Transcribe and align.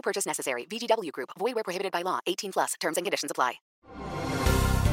No 0.00 0.02
purchase 0.02 0.26
necessary. 0.26 0.64
VGW 0.64 1.12
Group. 1.12 1.30
Void 1.38 1.54
where 1.54 1.62
prohibited 1.62 1.92
by 1.92 2.02
law. 2.02 2.20
18 2.26 2.52
plus. 2.52 2.74
Terms 2.80 2.96
and 2.96 3.04
conditions 3.04 3.30
apply. 3.30 3.60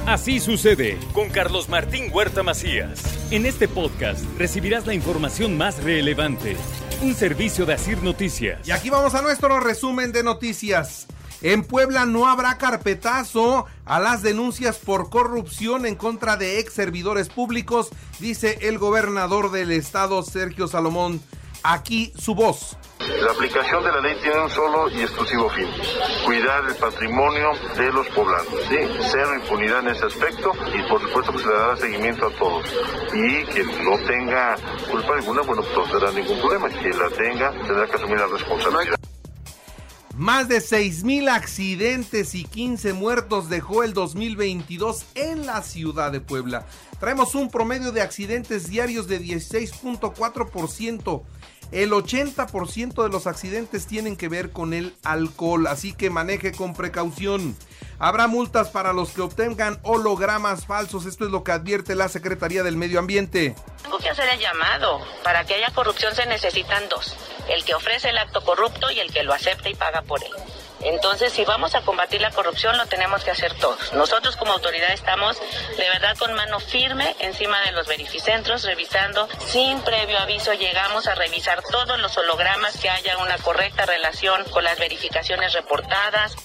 Así 0.05 0.39
sucede 0.39 0.97
con 1.13 1.29
Carlos 1.29 1.67
Martín 1.67 2.11
Huerta 2.13 2.41
Macías. 2.41 3.03
En 3.31 3.45
este 3.45 3.67
podcast 3.67 4.23
recibirás 4.37 4.85
la 4.85 4.93
información 4.93 5.57
más 5.57 5.83
relevante. 5.83 6.55
Un 7.01 7.13
servicio 7.13 7.65
de 7.65 7.73
Asir 7.73 8.01
Noticias. 8.03 8.65
Y 8.67 8.71
aquí 8.71 8.89
vamos 8.89 9.15
a 9.15 9.21
nuestro 9.21 9.59
resumen 9.59 10.13
de 10.13 10.23
noticias. 10.23 11.07
En 11.41 11.63
Puebla 11.63 12.05
no 12.05 12.27
habrá 12.27 12.57
carpetazo 12.57 13.65
a 13.85 13.99
las 13.99 14.23
denuncias 14.23 14.77
por 14.77 15.09
corrupción 15.09 15.85
en 15.85 15.95
contra 15.95 16.37
de 16.37 16.59
ex 16.59 16.73
servidores 16.73 17.29
públicos, 17.29 17.89
dice 18.19 18.59
el 18.61 18.77
gobernador 18.79 19.51
del 19.51 19.71
estado, 19.71 20.23
Sergio 20.23 20.67
Salomón. 20.67 21.21
Aquí 21.63 22.13
su 22.17 22.33
voz. 22.33 22.77
La 23.07 23.31
aplicación 23.31 23.83
de 23.83 23.91
la 23.91 24.01
ley 24.01 24.17
tiene 24.21 24.41
un 24.41 24.49
solo 24.49 24.89
y 24.89 25.01
exclusivo 25.01 25.49
fin, 25.49 25.67
cuidar 26.25 26.65
el 26.67 26.75
patrimonio 26.75 27.51
de 27.77 27.91
los 27.91 28.07
poblanos, 28.09 28.47
¿sí? 28.67 28.75
cero 29.11 29.35
impunidad 29.35 29.79
en 29.79 29.89
ese 29.89 30.05
aspecto 30.05 30.51
y 30.73 30.89
por 30.89 31.01
supuesto 31.01 31.31
que 31.31 31.39
se 31.39 31.47
le 31.47 31.53
dará 31.53 31.77
seguimiento 31.77 32.27
a 32.27 32.31
todos. 32.31 32.65
Y 33.13 33.43
quien 33.45 33.85
no 33.85 33.97
tenga 34.05 34.55
culpa 34.91 35.15
alguna, 35.15 35.41
bueno, 35.41 35.63
pues 35.63 35.77
no 35.77 35.83
tendrá 35.83 36.11
ningún 36.11 36.39
problema, 36.39 36.69
quien 36.69 36.99
la 36.99 37.09
tenga 37.09 37.51
tendrá 37.51 37.87
que 37.87 37.95
asumir 37.95 38.19
la 38.19 38.27
responsabilidad. 38.27 38.97
Más 40.17 40.47
de 40.47 40.57
6.000 40.57 41.29
accidentes 41.29 42.33
y 42.33 42.43
15 42.43 42.93
muertos 42.93 43.49
dejó 43.49 43.83
el 43.83 43.93
2022 43.93 45.05
en 45.13 45.45
la 45.45 45.61
ciudad 45.61 46.11
de 46.11 46.21
Puebla. 46.21 46.65
Traemos 46.99 47.35
un 47.35 47.51
promedio 47.51 47.91
de 47.91 48.01
accidentes 48.01 48.67
diarios 48.67 49.07
de 49.07 49.21
16.4%. 49.21 51.21
El 51.71 51.91
80% 51.91 53.03
de 53.03 53.09
los 53.09 53.27
accidentes 53.27 53.87
tienen 53.87 54.15
que 54.15 54.29
ver 54.29 54.51
con 54.51 54.73
el 54.73 54.95
alcohol, 55.03 55.67
así 55.67 55.93
que 55.93 56.09
maneje 56.09 56.53
con 56.53 56.73
precaución. 56.73 57.57
Habrá 57.99 58.27
multas 58.27 58.69
para 58.69 58.93
los 58.93 59.11
que 59.11 59.21
obtengan 59.21 59.79
hologramas 59.83 60.65
falsos, 60.65 61.05
esto 61.05 61.25
es 61.25 61.31
lo 61.31 61.43
que 61.43 61.51
advierte 61.51 61.95
la 61.95 62.09
Secretaría 62.09 62.63
del 62.63 62.77
Medio 62.77 62.99
Ambiente. 62.99 63.55
Tengo 63.83 63.97
que 63.97 64.09
hacer 64.09 64.29
el 64.29 64.39
llamado. 64.39 64.99
Para 65.23 65.45
que 65.45 65.55
haya 65.55 65.71
corrupción 65.71 66.15
se 66.15 66.25
necesitan 66.25 66.87
dos. 66.89 67.15
El 67.49 67.63
que 67.65 67.73
ofrece 67.73 68.09
el 68.09 68.17
acto 68.17 68.43
corrupto 68.43 68.91
y 68.91 68.99
el 68.99 69.11
que 69.11 69.23
lo 69.23 69.33
acepta 69.33 69.69
y 69.69 69.75
paga 69.75 70.01
por 70.03 70.23
él. 70.23 70.31
Entonces, 70.81 71.33
si 71.33 71.43
vamos 71.45 71.75
a 71.75 71.81
combatir 71.81 72.21
la 72.21 72.31
corrupción, 72.31 72.77
lo 72.77 72.85
tenemos 72.85 73.23
que 73.23 73.31
hacer 73.31 73.53
todos. 73.55 73.93
Nosotros 73.93 74.35
como 74.35 74.53
autoridad 74.53 74.91
estamos 74.91 75.37
de 75.77 75.89
verdad 75.89 76.15
con 76.17 76.33
mano 76.33 76.59
firme 76.59 77.15
encima 77.19 77.61
de 77.61 77.71
los 77.71 77.87
verificentros, 77.87 78.63
revisando 78.63 79.27
sin 79.47 79.79
previo 79.81 80.19
aviso, 80.19 80.53
llegamos 80.53 81.07
a 81.07 81.15
revisar 81.15 81.61
todos 81.63 81.99
los 81.99 82.17
hologramas, 82.17 82.77
que 82.77 82.89
haya 82.89 83.17
una 83.17 83.37
correcta 83.37 83.85
relación 83.85 84.43
con 84.51 84.63
las 84.63 84.77
verificaciones 84.79 85.53
reportadas. 85.53 86.35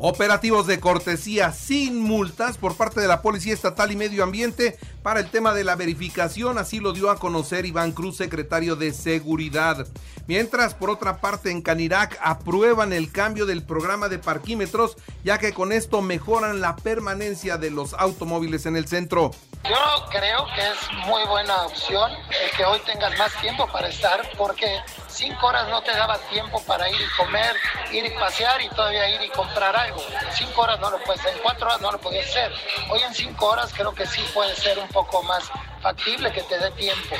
Operativos 0.00 0.68
de 0.68 0.78
cortesía 0.78 1.52
sin 1.52 2.00
multas 2.00 2.56
por 2.56 2.76
parte 2.76 3.00
de 3.00 3.08
la 3.08 3.20
Policía 3.20 3.52
Estatal 3.52 3.90
y 3.90 3.96
Medio 3.96 4.22
Ambiente 4.22 4.78
para 5.02 5.20
el 5.20 5.30
tema 5.30 5.54
de 5.54 5.64
la 5.64 5.76
verificación, 5.76 6.58
así 6.58 6.80
lo 6.80 6.92
dio 6.92 7.10
a 7.10 7.18
conocer 7.18 7.66
Iván 7.66 7.92
Cruz, 7.92 8.16
secretario 8.16 8.76
de 8.76 8.92
Seguridad. 8.92 9.86
Mientras, 10.26 10.74
por 10.74 10.90
otra 10.90 11.20
parte, 11.20 11.50
en 11.50 11.62
Canirac 11.62 12.18
aprueban 12.22 12.92
el 12.92 13.10
cambio 13.10 13.46
del 13.46 13.62
programa 13.62 14.08
de 14.08 14.18
parquímetros, 14.18 14.96
ya 15.24 15.38
que 15.38 15.54
con 15.54 15.72
esto 15.72 16.02
mejoran 16.02 16.60
la 16.60 16.76
permanencia 16.76 17.56
de 17.56 17.70
los 17.70 17.94
automóviles 17.94 18.66
en 18.66 18.76
el 18.76 18.86
centro. 18.86 19.30
Yo 19.64 20.06
creo 20.10 20.46
que 20.54 20.60
es 20.60 21.06
muy 21.06 21.24
buena 21.26 21.64
opción 21.66 22.12
el 22.12 22.56
que 22.56 22.64
hoy 22.64 22.78
tengas 22.86 23.16
más 23.18 23.32
tiempo 23.40 23.66
para 23.72 23.88
estar, 23.88 24.22
porque 24.36 24.80
cinco 25.08 25.48
horas 25.48 25.68
no 25.68 25.82
te 25.82 25.90
daba 25.90 26.16
tiempo 26.30 26.62
para 26.64 26.88
ir 26.88 26.96
y 27.00 27.16
comer, 27.16 27.56
ir 27.92 28.04
y 28.04 28.10
pasear 28.10 28.62
y 28.62 28.68
todavía 28.68 29.08
ir 29.14 29.22
y 29.22 29.28
comprar 29.30 29.74
algo. 29.74 30.00
Cinco 30.32 30.62
horas 30.62 30.78
no 30.80 30.90
lo 30.90 31.02
puedes 31.02 31.20
hacer, 31.20 31.36
en 31.36 31.42
cuatro 31.42 31.66
horas 31.66 31.80
no 31.80 31.90
lo 31.90 31.98
podías 31.98 32.28
hacer. 32.28 32.52
Hoy 32.90 33.00
en 33.02 33.14
cinco 33.14 33.46
horas 33.46 33.72
creo 33.74 33.92
que 33.94 34.06
sí 34.06 34.22
puede 34.32 34.54
ser 34.54 34.78
un 34.78 34.87
poco 34.92 35.22
más 35.22 35.44
factible 35.82 36.32
que 36.32 36.42
te 36.42 36.58
dé 36.58 36.70
tiempo. 36.72 37.16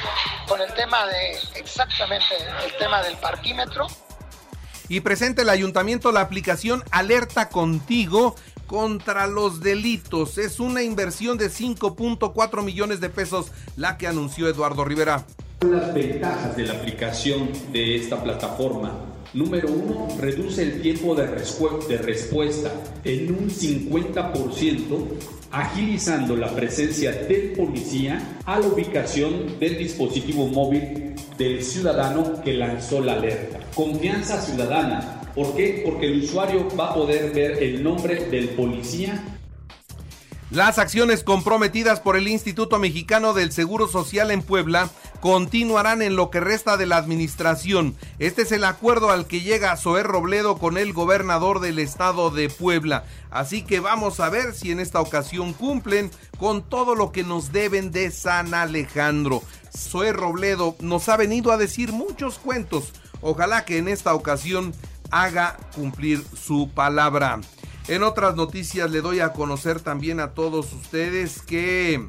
Con 0.47 0.61
el 0.61 0.73
tema 0.75 1.07
de, 1.07 1.39
exactamente, 1.57 2.35
el 2.65 2.77
tema 2.79 3.03
del 3.03 3.17
parquímetro, 3.17 3.87
y 4.89 5.01
presenta 5.01 5.43
el 5.43 5.51
ayuntamiento 5.51 6.13
la 6.13 6.23
aplicación 6.23 6.83
Alerta 6.91 7.51
Contigo 7.51 8.35
contra 8.67 9.27
los 9.27 9.61
delitos. 9.61 10.39
Es 10.39 10.61
una 10.61 10.83
inversión 10.83 11.39
de 11.39 11.51
5.4 11.51 12.63
millones 12.65 13.01
de 13.01 13.11
pesos 13.11 13.53
la 13.77 13.99
que 13.99 14.07
anunció 14.07 14.49
Eduardo 14.49 14.85
Rivera. 14.85 15.25
Las 15.61 15.93
ventajas 15.93 16.57
de 16.57 16.65
la 16.65 16.75
aplicación 16.75 17.51
de 17.73 17.97
esta 17.97 18.23
plataforma. 18.23 18.93
Número 19.35 19.69
uno, 19.71 20.09
reduce 20.19 20.63
el 20.63 20.81
tiempo 20.81 21.15
de, 21.15 21.27
respuesta 21.27 22.73
en 23.05 23.35
un 23.35 23.51
50%, 23.51 25.07
agilizando 25.51 26.35
la 26.35 26.55
presencia 26.55 27.13
del 27.13 27.53
policía 27.53 28.39
a 28.47 28.59
la 28.59 28.67
ubicación 28.67 29.59
del 29.61 29.77
dispositivo 29.77 30.47
móvil 30.47 31.15
del 31.37 31.63
ciudadano 31.63 32.43
que 32.43 32.55
lanzó 32.55 33.03
la 33.03 33.15
alerta. 33.15 33.61
Confianza 33.75 34.41
ciudadana. 34.41 35.21
¿Por 35.35 35.55
qué? 35.55 35.83
Porque 35.85 36.07
el 36.07 36.23
usuario 36.23 36.67
va 36.75 36.91
a 36.91 36.95
poder 36.95 37.31
ver 37.33 37.63
el 37.63 37.83
nombre 37.83 38.25
del 38.31 38.49
policía 38.51 39.23
las 40.51 40.79
acciones 40.79 41.25
comprometidas 41.25 42.01
por 42.01 42.17
el 42.17 42.27
Instituto 42.27 42.79
Mexicano 42.79 43.35
del 43.35 43.53
Seguro 43.53 43.87
Social 43.87 44.31
en 44.31 44.41
Puebla 44.41 44.89
continuarán 45.21 46.03
en 46.03 46.17
lo 46.17 46.31
que 46.31 46.41
resta 46.41 46.77
de 46.77 46.87
la 46.87 46.97
administración. 46.97 47.97
Este 48.19 48.43
es 48.43 48.53
el 48.53 48.65
acuerdo 48.65 49.11
al 49.11 49.27
que 49.27 49.41
llega 49.41 49.77
Zoé 49.77 50.03
Robledo 50.03 50.59
con 50.59 50.79
el 50.79 50.93
gobernador 50.93 51.61
del 51.61 51.79
estado 51.79 52.31
de 52.31 52.49
Puebla. 52.49 53.05
Así 53.31 53.63
que 53.63 53.81
vamos 53.81 54.21
a 54.21 54.31
ver 54.31 54.55
si 54.55 54.71
en 54.71 54.81
esta 54.81 55.01
ocasión 55.01 55.53
cumplen 55.53 56.11
con 56.39 56.63
todo 56.63 56.95
lo 56.95 57.13
que 57.13 57.25
nos 57.25 57.53
deben 57.53 57.91
de 57.91 58.11
San 58.11 58.55
Alejandro. 58.55 59.43
Zoé 59.77 60.13
Robledo 60.13 60.77
nos 60.81 61.09
ha 61.09 61.17
venido 61.17 61.53
a 61.53 61.57
decir 61.57 61.93
muchos 61.93 62.39
cuentos. 62.39 62.93
Ojalá 63.21 63.65
que 63.65 63.79
en 63.79 63.89
esta 63.89 64.15
ocasión 64.15 64.73
haga 65.11 65.57
cumplir 65.75 66.23
su 66.37 66.71
palabra. 66.75 67.41
En 67.89 68.03
otras 68.03 68.37
noticias 68.37 68.91
le 68.91 69.01
doy 69.01 69.21
a 69.21 69.33
conocer 69.33 69.81
también 69.81 70.21
a 70.21 70.35
todos 70.35 70.73
ustedes 70.75 71.41
que 71.41 72.07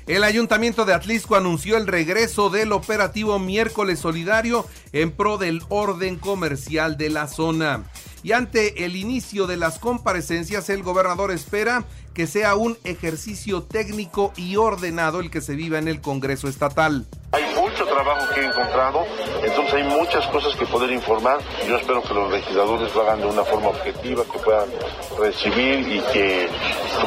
el 0.07 0.23
Ayuntamiento 0.25 0.83
de 0.83 0.93
Atlisco 0.93 1.35
anunció 1.35 1.77
el 1.77 1.87
regreso 1.87 2.49
del 2.49 2.73
operativo 2.73 3.37
Miércoles 3.39 3.99
Solidario 3.99 4.67
en 4.91 5.11
pro 5.11 5.37
del 5.37 5.61
orden 5.69 6.17
comercial 6.17 6.97
de 6.97 7.09
la 7.09 7.27
zona. 7.27 7.83
Y 8.23 8.33
ante 8.33 8.85
el 8.85 8.95
inicio 8.95 9.47
de 9.47 9.57
las 9.57 9.79
comparecencias, 9.79 10.69
el 10.69 10.83
gobernador 10.83 11.31
espera 11.31 11.83
que 12.13 12.27
sea 12.27 12.55
un 12.55 12.77
ejercicio 12.83 13.63
técnico 13.63 14.33
y 14.35 14.57
ordenado 14.57 15.19
el 15.21 15.31
que 15.31 15.41
se 15.41 15.55
viva 15.55 15.79
en 15.79 15.87
el 15.87 16.01
Congreso 16.01 16.47
Estatal. 16.47 17.05
Hay 17.31 17.43
mucho 17.55 17.85
trabajo 17.85 18.33
que 18.33 18.41
he 18.41 18.45
encontrado, 18.45 19.05
entonces 19.43 19.73
hay 19.73 19.83
muchas 19.83 20.27
cosas 20.27 20.55
que 20.57 20.65
poder 20.65 20.91
informar. 20.91 21.39
Yo 21.67 21.77
espero 21.77 22.03
que 22.03 22.13
los 22.13 22.31
legisladores 22.31 22.93
lo 22.93 23.01
hagan 23.01 23.21
de 23.21 23.27
una 23.27 23.43
forma 23.43 23.69
objetiva, 23.69 24.23
que 24.25 24.39
puedan 24.39 24.69
recibir 25.17 25.79
y 25.79 26.01
que 26.11 26.49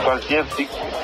cualquier 0.05 0.47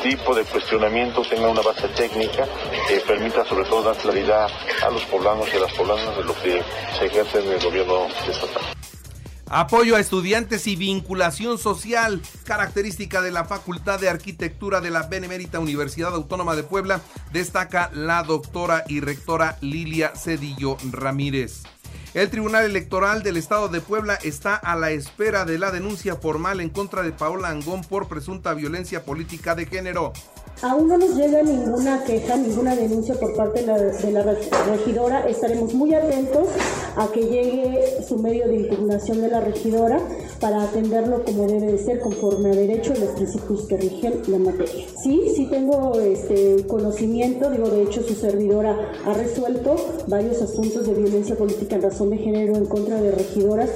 tipo 0.02 0.34
de 0.34 0.44
cuestionamiento 0.44 1.22
tenga 1.22 1.48
una 1.48 1.60
base 1.60 1.88
técnica 1.88 2.46
que 2.88 3.00
permita 3.00 3.44
sobre 3.44 3.64
todo 3.66 3.82
dar 3.82 3.96
claridad 3.96 4.48
a 4.82 4.90
los 4.90 5.04
poblanos 5.04 5.46
y 5.52 5.56
a 5.56 5.60
las 5.60 5.72
poblanas 5.74 6.16
de 6.16 6.24
lo 6.24 6.34
que 6.34 6.62
se 6.98 7.06
ejerce 7.06 7.40
en 7.40 7.52
el 7.52 7.60
gobierno 7.62 8.06
estatal. 8.26 8.79
Apoyo 9.52 9.96
a 9.96 10.00
estudiantes 10.00 10.68
y 10.68 10.76
vinculación 10.76 11.58
social, 11.58 12.22
característica 12.44 13.20
de 13.20 13.32
la 13.32 13.44
Facultad 13.44 13.98
de 13.98 14.08
Arquitectura 14.08 14.80
de 14.80 14.90
la 14.90 15.08
Benemérita 15.08 15.58
Universidad 15.58 16.14
Autónoma 16.14 16.54
de 16.54 16.62
Puebla, 16.62 17.00
destaca 17.32 17.90
la 17.92 18.22
doctora 18.22 18.84
y 18.86 19.00
rectora 19.00 19.58
Lilia 19.60 20.12
Cedillo 20.14 20.76
Ramírez. 20.92 21.64
El 22.14 22.30
Tribunal 22.30 22.64
Electoral 22.64 23.24
del 23.24 23.36
Estado 23.36 23.68
de 23.68 23.80
Puebla 23.80 24.20
está 24.22 24.54
a 24.54 24.76
la 24.76 24.92
espera 24.92 25.44
de 25.44 25.58
la 25.58 25.72
denuncia 25.72 26.14
formal 26.14 26.60
en 26.60 26.70
contra 26.70 27.02
de 27.02 27.10
Paola 27.10 27.48
Angón 27.48 27.82
por 27.82 28.06
presunta 28.06 28.54
violencia 28.54 29.04
política 29.04 29.56
de 29.56 29.66
género. 29.66 30.12
Aún 30.62 30.88
no 30.88 30.98
nos 30.98 31.16
llega 31.16 31.42
ninguna 31.42 32.04
queja, 32.04 32.36
ninguna 32.36 32.76
denuncia 32.76 33.14
por 33.14 33.34
parte 33.34 33.60
de 33.60 33.66
la, 34.12 34.22
regidora. 34.66 35.26
Estaremos 35.26 35.72
muy 35.72 35.94
atentos 35.94 36.48
a 36.96 37.10
que 37.10 37.22
llegue 37.22 38.02
su 38.06 38.18
medio 38.18 38.46
de 38.46 38.56
impugnación 38.56 39.22
de 39.22 39.28
la 39.28 39.40
regidora 39.40 39.98
para 40.38 40.62
atenderlo 40.62 41.24
como 41.24 41.46
debe 41.46 41.72
de 41.72 41.78
ser, 41.78 42.00
conforme 42.00 42.50
a 42.50 42.54
derecho 42.54 42.92
y 42.94 43.00
los 43.00 43.08
principios 43.10 43.66
que 43.68 43.78
rigen 43.78 44.20
la 44.26 44.38
materia. 44.38 44.84
Sí, 45.02 45.32
sí 45.34 45.46
tengo 45.46 45.98
este 45.98 46.66
conocimiento, 46.66 47.50
digo, 47.50 47.70
de 47.70 47.84
hecho 47.84 48.02
su 48.02 48.14
servidora 48.14 48.76
ha 49.06 49.14
resuelto 49.14 49.76
varios 50.08 50.42
asuntos 50.42 50.86
de 50.86 50.92
violencia 50.92 51.36
política 51.36 51.76
en 51.76 51.82
razón 51.82 52.10
de 52.10 52.18
género 52.18 52.56
en 52.56 52.66
contra 52.66 53.00
de 53.00 53.12
regidoras. 53.12 53.70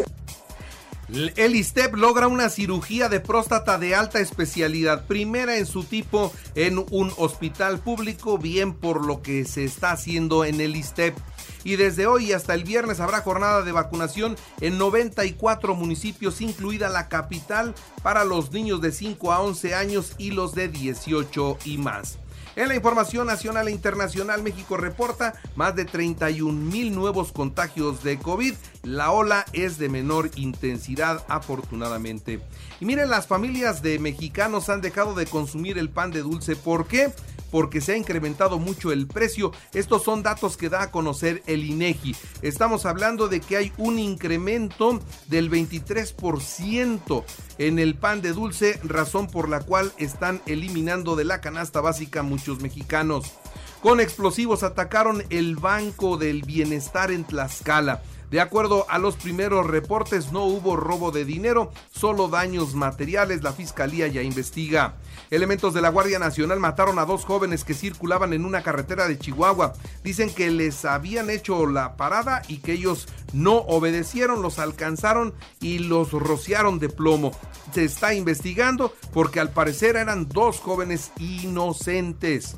El 1.15 1.55
ISTEP 1.55 1.95
logra 1.95 2.27
una 2.27 2.49
cirugía 2.49 3.09
de 3.09 3.21
próstata 3.21 3.79
de 3.79 3.95
alta 3.95 4.19
especialidad, 4.19 5.07
primera 5.07 5.59
en 5.59 5.67
su 5.67 5.85
tipo 5.85 6.33
en 6.57 6.85
un 6.91 7.13
hospital 7.17 7.79
público, 7.79 8.37
bien 8.37 8.75
por 8.75 9.07
lo 9.07 9.23
que 9.23 9.45
se 9.45 9.63
está 9.63 9.93
haciendo 9.93 10.45
en 10.45 10.61
el 10.61 10.75
ISTEP. 10.75 11.17
Y 11.63 11.77
desde 11.77 12.09
hoy 12.09 12.33
hasta 12.33 12.55
el 12.55 12.65
viernes 12.65 12.99
habrá 12.99 13.21
jornada 13.21 13.63
de 13.63 13.71
vacunación 13.71 14.37
en 14.61 14.77
94 14.77 15.77
municipios, 15.77 16.41
incluida 16.41 16.89
la 16.89 17.09
capital, 17.09 17.77
para 18.03 18.25
los 18.25 18.51
niños 18.51 18.81
de 18.81 18.91
5 18.91 19.33
a 19.33 19.41
11 19.41 19.75
años 19.77 20.15
y 20.19 20.33
los 20.33 20.53
de 20.57 20.67
18 20.67 21.59
y 21.65 21.79
más. 21.79 22.19
En 22.57 22.69
la 22.69 22.77
información 22.77 23.27
nacional 23.27 23.67
e 23.67 23.73
internacional, 23.73 24.45
México 24.45 24.77
reporta 24.77 25.35
más 25.57 25.75
de 25.75 25.85
31 25.85 26.53
mil 26.53 26.95
nuevos 26.95 27.33
contagios 27.33 28.05
de 28.05 28.19
COVID. 28.19 28.55
La 28.85 29.11
ola 29.11 29.45
es 29.53 29.77
de 29.79 29.89
menor 29.89 30.31
intensidad, 30.37 31.25
afortunadamente. 31.29 32.41
Y 32.81 32.85
miren, 32.85 33.11
las 33.11 33.27
familias 33.27 33.83
de 33.83 33.99
mexicanos 33.99 34.69
han 34.69 34.83
dejado 34.83 35.15
de 35.15 35.27
consumir 35.27 35.79
el 35.79 35.91
pan 35.91 36.13
de 36.13 36.23
dulce. 36.23 36.55
¿Por 36.55 36.87
qué? 36.87 37.13
Porque 37.55 37.81
se 37.81 37.93
ha 37.93 37.97
incrementado 37.97 38.59
mucho 38.59 38.91
el 38.91 39.07
precio. 39.07 39.53
Estos 39.75 40.03
son 40.03 40.25
datos 40.25 40.57
que 40.57 40.69
da 40.69 40.83
a 40.83 40.91
conocer 40.91 41.41
el 41.47 41.65
INEGI. 41.65 42.17
Estamos 42.43 42.85
hablando 42.85 43.29
de 43.29 43.41
que 43.41 43.57
hay 43.57 43.73
un 43.79 44.01
incremento 44.01 44.99
del 45.29 45.53
23% 45.53 47.25
en 47.59 47.79
el 47.79 47.95
pan 47.95 48.23
de 48.23 48.33
dulce, 48.33 48.81
razón 48.83 49.29
por 49.29 49.49
la 49.49 49.61
cual 49.61 49.93
están 49.99 50.43
eliminando 50.47 51.15
de 51.15 51.27
la 51.27 51.41
canasta 51.41 51.81
básica 51.81 52.25
muchos 52.25 52.61
mexicanos. 52.61 53.31
Con 53.81 54.01
explosivos 54.01 54.65
atacaron 54.65 55.23
el 55.31 55.55
Banco 55.55 56.17
del 56.17 56.43
Bienestar 56.43 57.13
en 57.13 57.23
Tlaxcala. 57.23 58.03
De 58.31 58.41
acuerdo 58.41 58.87
a 58.89 58.99
los 58.99 59.17
primeros 59.17 59.67
reportes, 59.67 60.33
no 60.33 60.45
hubo 60.45 60.77
robo 60.77 61.11
de 61.11 61.25
dinero, 61.25 61.71
solo 61.93 62.29
daños 62.29 62.75
materiales. 62.75 63.43
La 63.43 63.53
fiscalía 63.53 64.09
ya 64.09 64.23
investiga. 64.23 64.95
Elementos 65.31 65.75
de 65.75 65.81
la 65.81 65.89
Guardia 65.89 66.19
Nacional 66.19 66.61
mataron 66.61 66.99
a 66.99 67.05
dos 67.05 67.25
jóvenes 67.25 67.65
que 67.65 67.75
circulaban 67.75 68.33
en 68.33 68.45
una 68.45 68.63
carretera 68.63 69.09
de 69.09 69.19
Chihuahua. 69.19 69.75
Dicen 70.03 70.33
que 70.33 70.51
les 70.51 70.85
habían 70.85 71.31
hecho 71.31 71.67
la 71.67 71.97
parada 71.97 72.43
y 72.49 72.59
que 72.59 72.73
ellos 72.73 73.09
no 73.33 73.57
obedecieron, 73.59 74.43
los 74.43 74.59
alcanzaron 74.59 75.35
y 75.61 75.79
los 75.79 76.13
rociaron 76.13 76.79
de 76.79 76.89
plomo. 76.89 77.33
Se 77.73 77.85
está 77.85 78.15
investigando 78.15 78.95
porque 79.13 79.41
al 79.41 79.51
parecer 79.51 79.97
eran 79.97 80.29
dos 80.29 80.61
jóvenes 80.61 81.13
inocentes. 81.19 82.57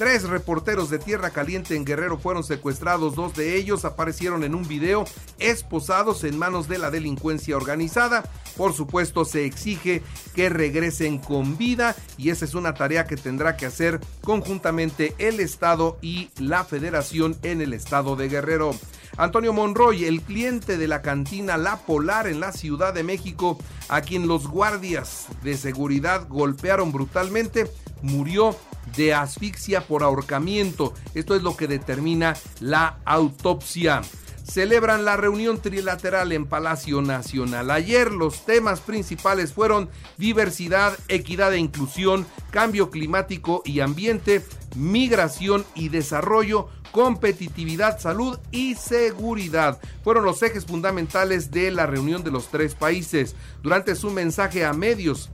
Tres 0.00 0.22
reporteros 0.22 0.88
de 0.88 0.98
Tierra 0.98 1.28
Caliente 1.28 1.76
en 1.76 1.84
Guerrero 1.84 2.16
fueron 2.16 2.42
secuestrados, 2.42 3.16
dos 3.16 3.34
de 3.34 3.56
ellos 3.56 3.84
aparecieron 3.84 4.44
en 4.44 4.54
un 4.54 4.66
video 4.66 5.04
esposados 5.38 6.24
en 6.24 6.38
manos 6.38 6.68
de 6.68 6.78
la 6.78 6.90
delincuencia 6.90 7.54
organizada. 7.54 8.24
Por 8.56 8.72
supuesto, 8.72 9.26
se 9.26 9.44
exige 9.44 10.02
que 10.34 10.48
regresen 10.48 11.18
con 11.18 11.58
vida 11.58 11.94
y 12.16 12.30
esa 12.30 12.46
es 12.46 12.54
una 12.54 12.72
tarea 12.72 13.04
que 13.04 13.18
tendrá 13.18 13.58
que 13.58 13.66
hacer 13.66 14.00
conjuntamente 14.22 15.14
el 15.18 15.38
Estado 15.38 15.98
y 16.00 16.30
la 16.38 16.64
Federación 16.64 17.36
en 17.42 17.60
el 17.60 17.74
estado 17.74 18.16
de 18.16 18.30
Guerrero. 18.30 18.70
Antonio 19.18 19.52
Monroy, 19.52 20.06
el 20.06 20.22
cliente 20.22 20.78
de 20.78 20.88
la 20.88 21.02
cantina 21.02 21.58
La 21.58 21.76
Polar 21.76 22.26
en 22.26 22.40
la 22.40 22.52
Ciudad 22.52 22.94
de 22.94 23.04
México, 23.04 23.58
a 23.90 24.00
quien 24.00 24.28
los 24.28 24.48
guardias 24.48 25.26
de 25.42 25.58
seguridad 25.58 26.26
golpearon 26.26 26.90
brutalmente, 26.90 27.70
murió 28.00 28.56
de 28.96 29.14
asfixia 29.14 29.82
por 29.86 30.02
ahorcamiento. 30.02 30.94
Esto 31.14 31.34
es 31.34 31.42
lo 31.42 31.56
que 31.56 31.66
determina 31.66 32.36
la 32.60 32.98
autopsia. 33.04 34.02
Celebran 34.44 35.04
la 35.04 35.16
reunión 35.16 35.60
trilateral 35.60 36.32
en 36.32 36.44
Palacio 36.44 37.02
Nacional. 37.02 37.70
Ayer 37.70 38.10
los 38.10 38.44
temas 38.46 38.80
principales 38.80 39.52
fueron 39.52 39.88
diversidad, 40.18 40.98
equidad 41.06 41.54
e 41.54 41.58
inclusión, 41.58 42.26
cambio 42.50 42.90
climático 42.90 43.62
y 43.64 43.78
ambiente, 43.78 44.44
migración 44.74 45.64
y 45.76 45.88
desarrollo, 45.88 46.68
competitividad, 46.90 48.00
salud 48.00 48.40
y 48.50 48.74
seguridad. 48.74 49.80
Fueron 50.02 50.24
los 50.24 50.42
ejes 50.42 50.66
fundamentales 50.66 51.52
de 51.52 51.70
la 51.70 51.86
reunión 51.86 52.24
de 52.24 52.32
los 52.32 52.48
tres 52.48 52.74
países. 52.74 53.36
Durante 53.62 53.94
su 53.94 54.10
mensaje 54.10 54.64
a 54.64 54.72
medios, 54.72 55.30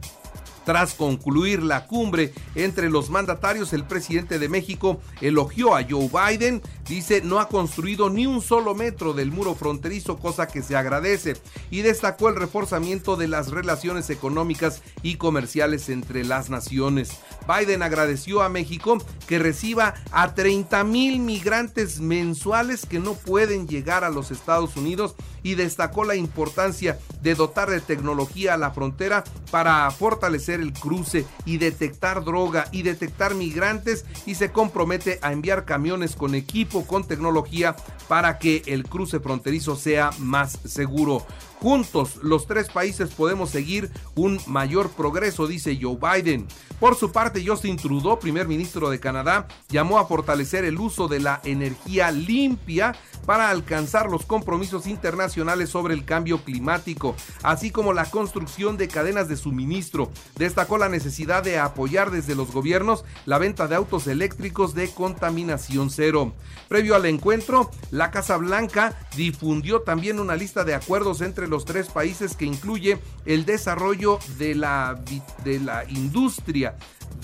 tras 0.66 0.94
concluir 0.94 1.62
la 1.62 1.86
cumbre 1.86 2.34
entre 2.56 2.90
los 2.90 3.08
mandatarios, 3.08 3.72
el 3.72 3.84
presidente 3.84 4.40
de 4.40 4.48
México 4.48 5.00
elogió 5.20 5.76
a 5.76 5.84
Joe 5.88 6.10
Biden, 6.10 6.60
dice 6.88 7.22
no 7.22 7.38
ha 7.38 7.48
construido 7.48 8.10
ni 8.10 8.26
un 8.26 8.42
solo 8.42 8.74
metro 8.74 9.12
del 9.12 9.30
muro 9.30 9.54
fronterizo, 9.54 10.18
cosa 10.18 10.48
que 10.48 10.62
se 10.62 10.74
agradece, 10.74 11.36
y 11.70 11.82
destacó 11.82 12.28
el 12.28 12.34
reforzamiento 12.34 13.14
de 13.14 13.28
las 13.28 13.52
relaciones 13.52 14.10
económicas 14.10 14.82
y 15.04 15.18
comerciales 15.18 15.88
entre 15.88 16.24
las 16.24 16.50
naciones. 16.50 17.20
Biden 17.46 17.84
agradeció 17.84 18.42
a 18.42 18.48
México 18.48 18.98
que 19.28 19.38
reciba 19.38 19.94
a 20.10 20.34
30 20.34 20.82
mil 20.82 21.20
migrantes 21.20 22.00
mensuales 22.00 22.86
que 22.86 22.98
no 22.98 23.14
pueden 23.14 23.68
llegar 23.68 24.02
a 24.02 24.10
los 24.10 24.32
Estados 24.32 24.76
Unidos 24.76 25.14
y 25.46 25.54
destacó 25.54 26.04
la 26.04 26.16
importancia 26.16 26.98
de 27.22 27.36
dotar 27.36 27.70
de 27.70 27.80
tecnología 27.80 28.54
a 28.54 28.56
la 28.56 28.72
frontera 28.72 29.22
para 29.52 29.88
fortalecer 29.92 30.58
el 30.58 30.72
cruce 30.72 31.24
y 31.44 31.58
detectar 31.58 32.24
droga 32.24 32.66
y 32.72 32.82
detectar 32.82 33.36
migrantes 33.36 34.06
y 34.26 34.34
se 34.34 34.50
compromete 34.50 35.20
a 35.22 35.30
enviar 35.30 35.64
camiones 35.64 36.16
con 36.16 36.34
equipo, 36.34 36.84
con 36.84 37.04
tecnología 37.04 37.76
para 38.08 38.40
que 38.40 38.64
el 38.66 38.88
cruce 38.88 39.20
fronterizo 39.20 39.76
sea 39.76 40.10
más 40.18 40.58
seguro. 40.64 41.24
Juntos, 41.60 42.16
los 42.22 42.46
tres 42.46 42.68
países 42.68 43.10
podemos 43.10 43.50
seguir 43.50 43.90
un 44.16 44.40
mayor 44.46 44.90
progreso, 44.90 45.46
dice 45.46 45.78
Joe 45.80 45.96
Biden. 45.96 46.46
Por 46.80 46.96
su 46.96 47.10
parte, 47.10 47.42
Justin 47.46 47.78
Trudeau, 47.78 48.18
primer 48.18 48.46
ministro 48.46 48.90
de 48.90 49.00
Canadá, 49.00 49.48
llamó 49.68 49.98
a 49.98 50.06
fortalecer 50.06 50.66
el 50.66 50.78
uso 50.78 51.08
de 51.08 51.20
la 51.20 51.40
energía 51.44 52.10
limpia 52.10 52.94
para 53.26 53.50
alcanzar 53.50 54.08
los 54.10 54.24
compromisos 54.24 54.86
internacionales 54.86 55.68
sobre 55.68 55.94
el 55.94 56.04
cambio 56.04 56.38
climático, 56.44 57.14
así 57.42 57.70
como 57.70 57.92
la 57.92 58.06
construcción 58.06 58.76
de 58.76 58.88
cadenas 58.88 59.28
de 59.28 59.36
suministro. 59.36 60.10
Destacó 60.36 60.78
la 60.78 60.88
necesidad 60.88 61.42
de 61.42 61.58
apoyar 61.58 62.10
desde 62.10 62.34
los 62.34 62.52
gobiernos 62.52 63.04
la 63.26 63.38
venta 63.38 63.66
de 63.66 63.74
autos 63.74 64.06
eléctricos 64.06 64.74
de 64.74 64.88
contaminación 64.88 65.90
cero. 65.90 66.32
Previo 66.68 66.94
al 66.94 67.06
encuentro, 67.06 67.70
la 67.90 68.10
Casa 68.10 68.36
Blanca 68.36 68.96
difundió 69.16 69.82
también 69.82 70.20
una 70.20 70.36
lista 70.36 70.64
de 70.64 70.74
acuerdos 70.74 71.20
entre 71.20 71.48
los 71.48 71.64
tres 71.64 71.88
países 71.88 72.36
que 72.36 72.44
incluye 72.44 72.98
el 73.24 73.44
desarrollo 73.44 74.18
de 74.38 74.54
la, 74.54 75.00
de 75.44 75.60
la 75.60 75.84
industria 75.90 76.76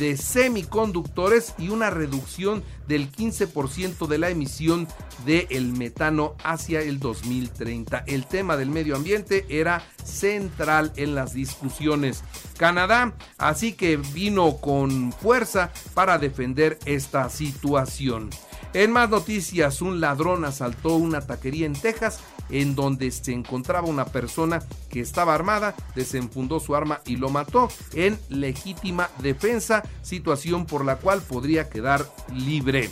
de 0.02 0.16
semiconductores 0.16 1.54
y 1.58 1.68
una 1.68 1.88
reducción 1.88 2.64
del 2.88 3.12
15% 3.12 4.08
de 4.08 4.18
la 4.18 4.30
emisión 4.30 4.88
del 5.24 5.46
el 5.48 5.72
metano 5.74 6.34
hacia 6.42 6.80
el 6.80 6.98
2030. 6.98 8.02
El 8.08 8.26
tema 8.26 8.56
del 8.56 8.68
medio 8.68 8.96
ambiente 8.96 9.46
era 9.48 9.86
central 10.02 10.92
en 10.96 11.14
las 11.14 11.34
discusiones. 11.34 12.24
Canadá 12.58 13.14
así 13.38 13.74
que 13.74 13.96
vino 13.96 14.56
con 14.56 15.12
fuerza 15.12 15.70
para 15.94 16.18
defender 16.18 16.80
esta 16.84 17.28
situación. 17.30 18.30
En 18.74 18.90
más 18.90 19.08
noticias, 19.08 19.82
un 19.82 20.00
ladrón 20.00 20.44
asaltó 20.44 20.96
una 20.96 21.20
taquería 21.20 21.66
en 21.66 21.74
Texas 21.74 22.18
en 22.52 22.76
donde 22.76 23.10
se 23.10 23.32
encontraba 23.32 23.88
una 23.88 24.04
persona 24.04 24.62
que 24.88 25.00
estaba 25.00 25.34
armada, 25.34 25.74
desenfundó 25.96 26.60
su 26.60 26.76
arma 26.76 27.00
y 27.04 27.16
lo 27.16 27.30
mató 27.30 27.68
en 27.94 28.18
legítima 28.28 29.10
defensa, 29.18 29.82
situación 30.02 30.66
por 30.66 30.84
la 30.84 30.96
cual 30.96 31.22
podría 31.22 31.68
quedar 31.68 32.06
libre. 32.32 32.90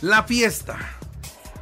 La 0.00 0.22
fiesta. 0.22 0.78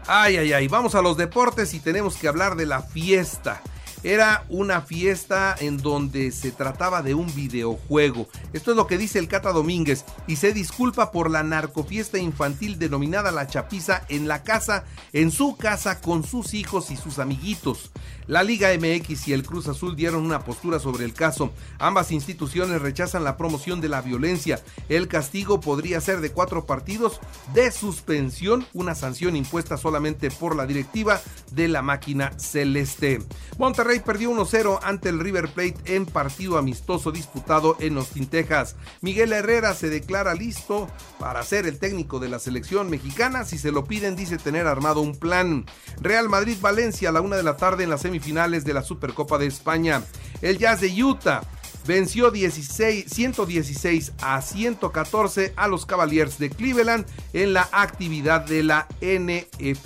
Ay, 0.06 0.36
ay, 0.36 0.52
ay, 0.52 0.68
vamos 0.68 0.94
a 0.94 1.02
los 1.02 1.16
deportes 1.16 1.74
y 1.74 1.80
tenemos 1.80 2.16
que 2.16 2.28
hablar 2.28 2.54
de 2.54 2.66
la 2.66 2.82
fiesta. 2.82 3.62
Era 4.06 4.44
una 4.50 4.82
fiesta 4.82 5.56
en 5.58 5.78
donde 5.78 6.30
se 6.30 6.52
trataba 6.52 7.02
de 7.02 7.14
un 7.14 7.26
videojuego. 7.34 8.28
Esto 8.52 8.70
es 8.70 8.76
lo 8.76 8.86
que 8.86 8.98
dice 8.98 9.18
el 9.18 9.26
Cata 9.26 9.50
Domínguez 9.50 10.04
y 10.28 10.36
se 10.36 10.52
disculpa 10.52 11.10
por 11.10 11.28
la 11.28 11.42
narcofiesta 11.42 12.16
infantil 12.16 12.78
denominada 12.78 13.32
La 13.32 13.48
Chapiza 13.48 14.04
en 14.08 14.28
la 14.28 14.44
casa, 14.44 14.84
en 15.12 15.32
su 15.32 15.56
casa 15.56 16.00
con 16.00 16.22
sus 16.22 16.54
hijos 16.54 16.92
y 16.92 16.96
sus 16.96 17.18
amiguitos. 17.18 17.90
La 18.28 18.44
Liga 18.44 18.68
MX 18.76 19.26
y 19.26 19.32
el 19.32 19.44
Cruz 19.44 19.66
Azul 19.66 19.96
dieron 19.96 20.24
una 20.24 20.44
postura 20.44 20.78
sobre 20.78 21.04
el 21.04 21.12
caso. 21.12 21.52
Ambas 21.80 22.12
instituciones 22.12 22.82
rechazan 22.82 23.24
la 23.24 23.36
promoción 23.36 23.80
de 23.80 23.88
la 23.88 24.02
violencia. 24.02 24.60
El 24.88 25.08
castigo 25.08 25.60
podría 25.60 26.00
ser 26.00 26.20
de 26.20 26.30
cuatro 26.30 26.64
partidos 26.64 27.20
de 27.54 27.72
suspensión, 27.72 28.66
una 28.72 28.94
sanción 28.94 29.34
impuesta 29.34 29.76
solamente 29.76 30.30
por 30.30 30.54
la 30.54 30.66
directiva 30.66 31.20
de 31.52 31.68
la 31.68 31.82
máquina 31.82 32.32
celeste. 32.38 33.20
Monterrey 33.58 33.95
perdió 34.00 34.30
1-0 34.32 34.80
ante 34.82 35.08
el 35.08 35.20
River 35.20 35.48
Plate 35.48 35.94
en 35.94 36.04
partido 36.04 36.58
amistoso 36.58 37.10
disputado 37.10 37.76
en 37.80 37.96
Austin, 37.96 38.26
Texas. 38.26 38.76
Miguel 39.00 39.32
Herrera 39.32 39.74
se 39.74 39.88
declara 39.88 40.34
listo 40.34 40.88
para 41.18 41.42
ser 41.42 41.66
el 41.66 41.78
técnico 41.78 42.18
de 42.18 42.28
la 42.28 42.38
selección 42.38 42.90
mexicana. 42.90 43.44
Si 43.44 43.56
se 43.56 43.72
lo 43.72 43.84
piden, 43.84 44.14
dice 44.14 44.36
tener 44.36 44.66
armado 44.66 45.00
un 45.00 45.16
plan. 45.16 45.64
Real 46.00 46.28
Madrid-Valencia 46.28 47.08
a 47.08 47.12
la 47.12 47.20
una 47.22 47.36
de 47.36 47.42
la 47.42 47.56
tarde 47.56 47.84
en 47.84 47.90
la 47.90 47.98
semifinal 47.98 48.26
finales 48.26 48.64
de 48.64 48.74
la 48.74 48.82
Supercopa 48.82 49.38
de 49.38 49.46
España. 49.46 50.02
El 50.42 50.58
Jazz 50.58 50.80
de 50.80 51.02
Utah 51.02 51.42
venció 51.86 52.32
16, 52.32 53.06
116 53.08 54.12
a 54.20 54.42
114 54.42 55.52
a 55.54 55.68
los 55.68 55.86
Cavaliers 55.86 56.36
de 56.38 56.50
Cleveland 56.50 57.06
en 57.32 57.52
la 57.52 57.68
actividad 57.70 58.40
de 58.40 58.64
la 58.64 58.88
NF, 59.00 59.84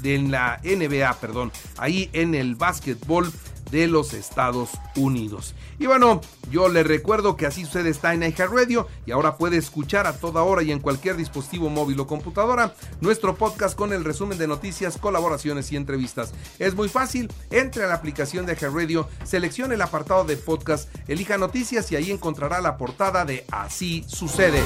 de 0.00 0.18
la 0.26 0.58
NBA, 0.64 1.20
perdón, 1.20 1.52
ahí 1.76 2.08
en 2.14 2.34
el 2.34 2.54
básquetbol 2.54 3.30
de 3.72 3.88
los 3.88 4.12
Estados 4.12 4.70
Unidos. 4.94 5.54
Y 5.80 5.86
bueno, 5.86 6.20
yo 6.50 6.68
le 6.68 6.84
recuerdo 6.84 7.36
que 7.36 7.46
así 7.46 7.64
sucede 7.64 7.90
está 7.90 8.14
en 8.14 8.22
Radio 8.36 8.86
y 9.06 9.10
ahora 9.10 9.36
puede 9.36 9.56
escuchar 9.56 10.06
a 10.06 10.12
toda 10.12 10.42
hora 10.42 10.62
y 10.62 10.70
en 10.70 10.78
cualquier 10.78 11.16
dispositivo 11.16 11.70
móvil 11.70 11.98
o 11.98 12.06
computadora 12.06 12.74
nuestro 13.00 13.34
podcast 13.34 13.74
con 13.76 13.92
el 13.92 14.04
resumen 14.04 14.38
de 14.38 14.46
noticias, 14.46 14.98
colaboraciones 14.98 15.72
y 15.72 15.76
entrevistas. 15.76 16.32
Es 16.58 16.74
muy 16.74 16.88
fácil, 16.88 17.32
entre 17.50 17.84
a 17.84 17.88
la 17.88 17.94
aplicación 17.94 18.46
de 18.46 18.54
Radio, 18.54 19.08
seleccione 19.24 19.74
el 19.74 19.82
apartado 19.82 20.24
de 20.24 20.36
podcast, 20.36 20.88
elija 21.08 21.38
noticias 21.38 21.90
y 21.90 21.96
ahí 21.96 22.10
encontrará 22.10 22.60
la 22.60 22.76
portada 22.76 23.24
de 23.24 23.44
Así 23.50 24.04
sucede. 24.06 24.60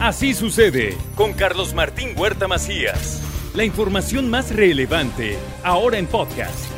Así 0.00 0.34
sucede 0.34 0.98
con 1.14 1.32
Carlos 1.32 1.74
Martín 1.74 2.10
Huerta 2.16 2.48
Macías. 2.48 3.22
La 3.54 3.64
información 3.64 4.28
más 4.28 4.54
relevante 4.54 5.38
ahora 5.62 5.98
en 5.98 6.06
podcast. 6.06 6.77